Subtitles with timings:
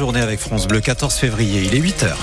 [0.00, 2.14] journée avec France Bleu, 14 février, il est 8h.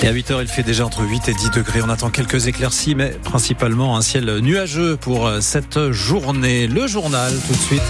[0.00, 1.80] Et à 8h, il fait déjà entre 8 et 10 degrés.
[1.82, 6.68] On attend quelques éclaircies, mais principalement un ciel nuageux pour cette journée.
[6.68, 7.82] Le journal, tout de suite.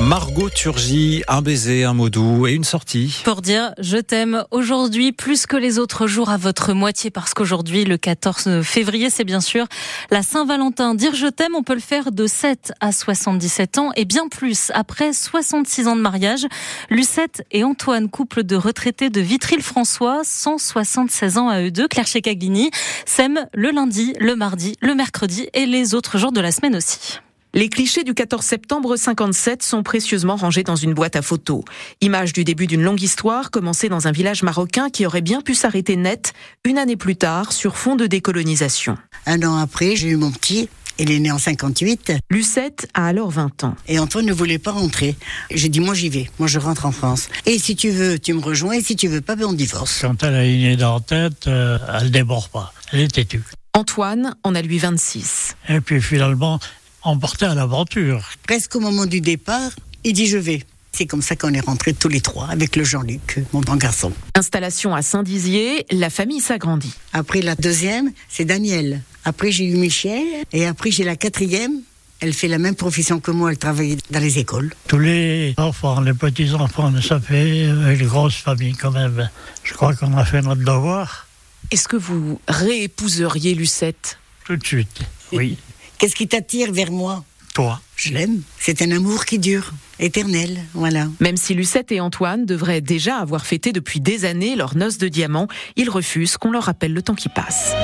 [0.00, 3.20] Margot Turgy, un baiser, un mot doux et une sortie.
[3.24, 7.84] Pour dire je t'aime aujourd'hui plus que les autres jours à votre moitié parce qu'aujourd'hui,
[7.84, 9.66] le 14 février, c'est bien sûr
[10.10, 10.94] la Saint-Valentin.
[10.94, 14.70] Dire je t'aime, on peut le faire de 7 à 77 ans et bien plus.
[14.72, 16.46] Après 66 ans de mariage,
[16.90, 22.70] Lucette et Antoine, couple de retraités de Vitry-le-François, 176 ans à eux deux, Claire Checaglini,
[23.04, 27.18] s'aiment le lundi, le mardi, le mercredi et les autres jours de la semaine aussi.
[27.54, 31.62] Les clichés du 14 septembre 57 sont précieusement rangés dans une boîte à photos.
[32.02, 35.54] Image du début d'une longue histoire commencée dans un village marocain qui aurait bien pu
[35.54, 36.34] s'arrêter net
[36.64, 38.98] une année plus tard sur fond de décolonisation.
[39.24, 40.68] Un an après, j'ai eu mon petit.
[40.98, 42.12] Il est né en 58.
[42.28, 43.76] Lucette a alors 20 ans.
[43.86, 45.16] Et Antoine ne voulait pas rentrer.
[45.50, 46.28] J'ai dit, moi j'y vais.
[46.38, 47.28] Moi je rentre en France.
[47.46, 48.74] Et si tu veux, tu me rejoins.
[48.74, 50.00] Et si tu veux pas, ben on divorce.
[50.02, 52.74] Quand elle a une idée en tête, euh, elle déborde pas.
[52.92, 53.42] Elle est têtue.
[53.74, 55.54] Antoine en a lui 26.
[55.68, 56.58] Et puis finalement,
[57.02, 58.22] emporté à l'aventure.
[58.46, 59.70] Presque au moment du départ,
[60.04, 60.64] il dit je vais.
[60.92, 64.12] C'est comme ça qu'on est rentrés tous les trois avec le Jean-Luc, mon grand garçon.
[64.34, 66.94] Installation à Saint-Dizier, la famille s'agrandit.
[67.12, 69.02] Après la deuxième, c'est Daniel.
[69.24, 71.82] Après j'ai eu Michel et après j'ai la quatrième.
[72.20, 74.74] Elle fait la même profession que moi, elle travaille dans les écoles.
[74.88, 79.30] Tous les enfants, les petits-enfants, ça fait une grosse famille quand même.
[79.62, 81.28] Je crois qu'on a fait notre devoir.
[81.70, 84.18] Est-ce que vous réépouseriez Lucette?
[84.44, 85.00] Tout de suite,
[85.32, 85.58] oui.
[85.98, 87.80] Qu'est-ce qui t'attire vers moi Toi.
[87.96, 88.42] Je l'aime.
[88.60, 91.08] C'est un amour qui dure, éternel, voilà.
[91.18, 95.08] Même si Lucette et Antoine devraient déjà avoir fêté depuis des années leur noces de
[95.08, 97.74] diamant, ils refusent qu'on leur rappelle le temps qui passe.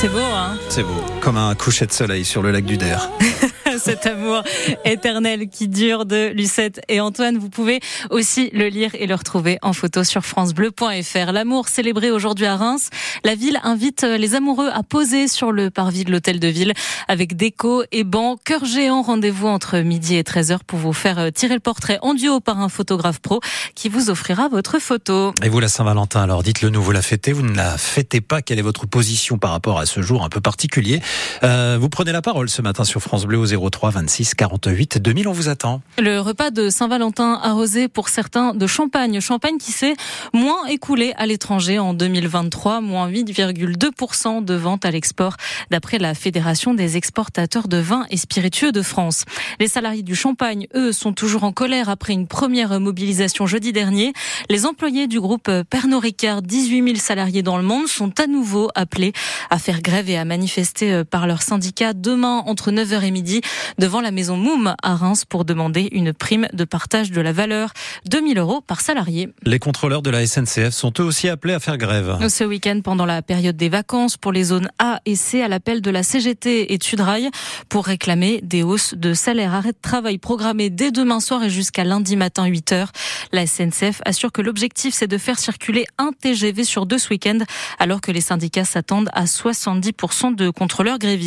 [0.00, 0.56] C'est beau, hein?
[0.68, 3.10] C'est beau, comme un coucher de soleil sur le lac du Der.
[3.84, 4.42] cet amour
[4.84, 7.38] éternel qui dure de Lucette et Antoine.
[7.38, 7.80] Vous pouvez
[8.10, 11.32] aussi le lire et le retrouver en photo sur francebleu.fr.
[11.32, 12.90] L'amour célébré aujourd'hui à Reims.
[13.24, 16.72] La ville invite les amoureux à poser sur le parvis de l'hôtel de ville
[17.06, 18.38] avec déco et bancs.
[18.44, 22.40] Cœur géant, rendez-vous entre midi et 13h pour vous faire tirer le portrait en duo
[22.40, 23.40] par un photographe pro
[23.74, 25.32] qui vous offrira votre photo.
[25.42, 28.42] Et vous, la Saint-Valentin, alors dites-le nous, vous la fêtez, vous ne la fêtez pas.
[28.42, 31.00] Quelle est votre position par rapport à ce jour un peu particulier
[31.44, 35.28] euh, Vous prenez la parole ce matin sur France Bleu au 03 26 48 2000.
[35.28, 35.80] On vous attend.
[35.98, 39.20] Le repas de Saint-Valentin arrosé pour certains de champagne.
[39.20, 39.94] Champagne qui s'est
[40.32, 45.36] moins écoulé à l'étranger en 2023, moins 8,2% de ventes à l'export,
[45.70, 49.24] d'après la Fédération des exportateurs de vins et spiritueux de France.
[49.60, 54.12] Les salariés du Champagne, eux, sont toujours en colère après une première mobilisation jeudi dernier.
[54.50, 58.68] Les employés du groupe Pernod Ricard, 18 000 salariés dans le monde, sont à nouveau
[58.74, 59.12] appelés
[59.50, 63.40] à faire grève et à manifester par leur syndicat demain entre 9h et midi
[63.78, 67.72] devant la maison Moum à Reims pour demander une prime de partage de la valeur,
[68.06, 69.28] 2000 euros par salarié.
[69.44, 72.18] Les contrôleurs de la SNCF sont eux aussi appelés à faire grève.
[72.28, 75.82] Ce week-end, pendant la période des vacances pour les zones A et C, à l'appel
[75.82, 77.30] de la CGT et Tudrail
[77.68, 79.54] pour réclamer des hausses de salaire.
[79.54, 82.86] Arrêt de travail programmé dès demain soir et jusqu'à lundi matin 8 h
[83.32, 87.38] La SNCF assure que l'objectif c'est de faire circuler un TGV sur deux ce week-end,
[87.78, 91.17] alors que les syndicats s'attendent à 70% de contrôleurs grévistes.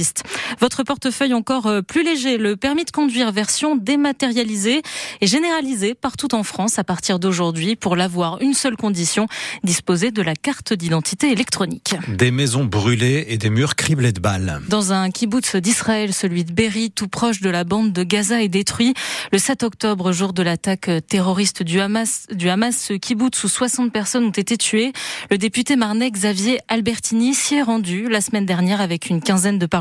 [0.59, 4.81] Votre portefeuille encore plus léger, le permis de conduire version dématérialisée
[5.21, 9.27] et généralisée partout en France à partir d'aujourd'hui pour l'avoir une seule condition,
[9.63, 11.95] disposer de la carte d'identité électronique.
[12.07, 14.61] Des maisons brûlées et des murs criblés de balles.
[14.69, 18.47] Dans un kibbutz d'Israël, celui de Berry, tout proche de la bande de Gaza, est
[18.47, 18.93] détruit.
[19.31, 23.91] Le 7 octobre, jour de l'attaque terroriste du Hamas, du Hamas, ce kibbutz où 60
[23.91, 24.93] personnes ont été tuées.
[25.29, 29.65] Le député marnais Xavier Albertini s'y est rendu la semaine dernière avec une quinzaine de
[29.65, 29.80] parlementaires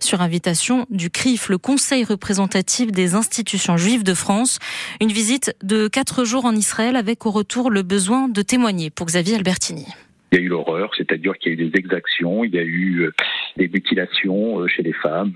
[0.00, 4.58] sur invitation du CRIF, le Conseil représentatif des institutions juives de France.
[5.00, 9.06] Une visite de quatre jours en Israël avec au retour le besoin de témoigner pour
[9.06, 9.86] Xavier Albertini.
[10.32, 12.64] Il y a eu l'horreur, c'est-à-dire qu'il y a eu des exactions, il y a
[12.64, 13.08] eu
[13.56, 15.34] des mutilations chez les femmes,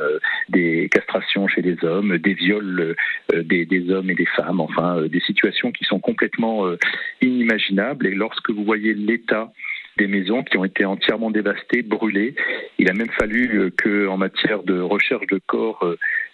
[0.48, 2.96] des castrations chez les hommes, des viols
[3.32, 6.66] des hommes et des femmes, enfin des situations qui sont complètement
[7.22, 8.08] inimaginables.
[8.08, 9.52] Et lorsque vous voyez l'état
[10.00, 12.34] des maisons qui ont été entièrement dévastées, brûlées.
[12.78, 15.84] Il a même fallu que, en matière de recherche de corps,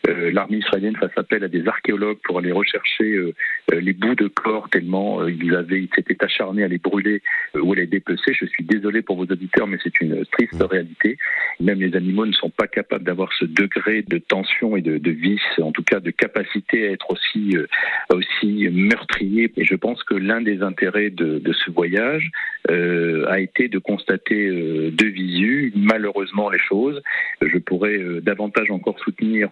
[0.08, 3.32] euh, l'armée israélienne fasse appel à des archéologues pour aller rechercher euh,
[3.72, 7.22] les bouts de corps tellement euh, ils avaient, ils s'étaient acharnés à les brûler
[7.54, 8.32] ou à les dépecer.
[8.34, 11.18] Je suis désolé pour vos auditeurs, mais c'est une triste réalité.
[11.60, 15.10] Même les animaux ne sont pas capables d'avoir ce degré de tension et de, de,
[15.10, 17.56] vice, en tout cas de capacité à être aussi
[18.10, 19.52] aussi meurtrier.
[19.56, 22.30] Et je pense que l'un des intérêts de, de ce voyage,
[22.68, 27.02] a été de constater de visu malheureusement les choses.
[27.40, 29.50] Je pourrais davantage encore soutenir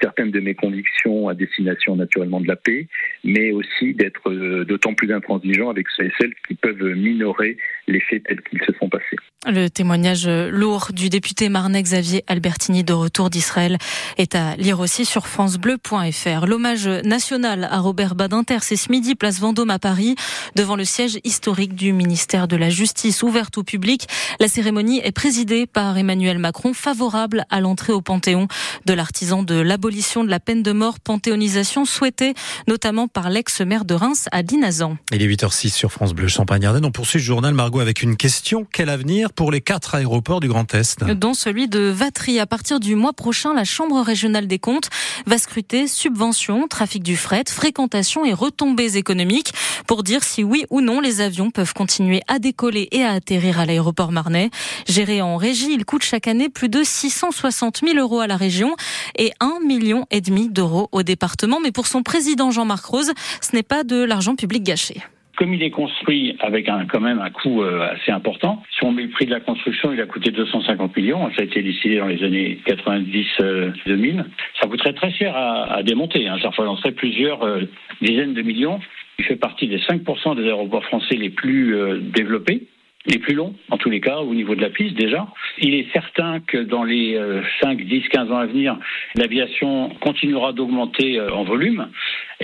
[0.00, 2.86] certaines de mes convictions à destination naturellement de la paix,
[3.22, 4.32] mais aussi d'être
[4.64, 8.72] d'autant plus intransigeant avec ceux et celles qui peuvent minorer les faits tels qu'ils se
[8.78, 9.16] sont passés.
[9.46, 13.76] Le témoignage lourd du député marnais Xavier Albertini de retour d'Israël
[14.16, 16.46] est à lire aussi sur francebleu.fr.
[16.46, 20.14] L'hommage national à Robert Badinter, c'est ce midi, place Vendôme à Paris,
[20.56, 24.06] devant le siège historique du ministère de la Justice, ouverte au public.
[24.40, 28.48] La cérémonie est présidée par Emmanuel Macron, favorable à l'entrée au Panthéon
[28.86, 32.34] de l'artisan de l'abolition de la peine de mort, panthéonisation souhaitée
[32.66, 34.96] notamment par l'ex-maire de Reims, à Dinazan.
[35.12, 36.84] Il est 8h06 sur France Bleu Champagne-Ardenne.
[36.84, 38.66] On poursuit le journal Margot avec une question.
[38.72, 42.38] Quel avenir pour les quatre aéroports du Grand Est Dont celui de Vatry.
[42.38, 44.90] À partir du mois prochain, la Chambre régionale des comptes
[45.26, 49.52] va scruter subventions, trafic du fret, fréquentation et retombées économiques
[49.86, 53.58] pour dire si oui ou non les avions peuvent continuer à décoller et à atterrir
[53.58, 54.50] à l'aéroport marnais.
[54.86, 58.76] Géré en régie, il coûte chaque année plus de 660 000 euros à la région
[59.16, 61.60] et 1,5 million et demi d'euros au département.
[61.60, 65.02] Mais pour son président Jean-Marc Rose, ce n'est pas de l'argent public gâché.
[65.36, 68.92] Comme il est construit avec un, quand même un coût euh, assez important, si on
[68.92, 71.98] met le prix de la construction, il a coûté 250 millions, ça a été décidé
[71.98, 74.22] dans les années 90-2000, euh,
[74.60, 76.36] ça coûterait très cher à, démonter, hein.
[76.40, 77.62] ça représentarait plusieurs euh,
[78.00, 78.78] dizaines de millions.
[79.18, 82.66] Il fait partie des 5% des aéroports français les plus développés
[83.06, 85.28] les plus longs, en tous les cas, au niveau de la piste déjà.
[85.58, 87.20] Il est certain que dans les
[87.60, 88.78] 5, 10, 15 ans à venir,
[89.14, 91.86] l'aviation continuera d'augmenter en volume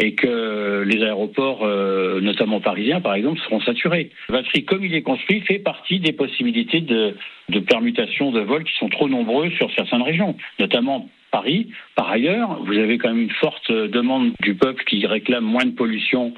[0.01, 4.11] et que les aéroports, euh, notamment parisiens par exemple, seront saturés.
[4.29, 7.15] Vatry, comme il est construit, fait partie des possibilités de,
[7.51, 11.69] de permutation de vols qui sont trop nombreux sur certaines régions, notamment Paris.
[11.95, 15.71] Par ailleurs, vous avez quand même une forte demande du peuple qui réclame moins de
[15.71, 16.35] pollution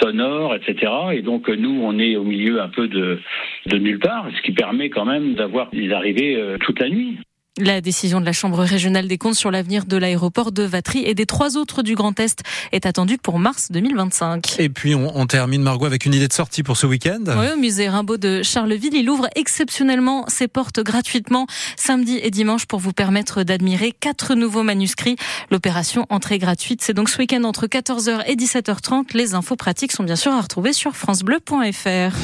[0.00, 0.90] sonore, etc.
[1.12, 3.20] Et donc nous, on est au milieu un peu de,
[3.66, 7.18] de nulle part, ce qui permet quand même d'avoir des arrivées euh, toute la nuit.
[7.60, 11.12] La décision de la Chambre régionale des comptes sur l'avenir de l'aéroport de Vatry et
[11.12, 12.40] des trois autres du Grand Est
[12.72, 14.58] est attendue pour mars 2025.
[14.58, 17.20] Et puis on, termine Margot avec une idée de sortie pour ce week-end.
[17.26, 21.46] Oui, au musée Rimbaud de Charleville, il ouvre exceptionnellement ses portes gratuitement
[21.76, 25.16] samedi et dimanche pour vous permettre d'admirer quatre nouveaux manuscrits.
[25.50, 29.14] L'opération entrée gratuite, c'est donc ce week-end entre 14h et 17h30.
[29.14, 32.16] Les infos pratiques sont bien sûr à retrouver sur francebleu.fr.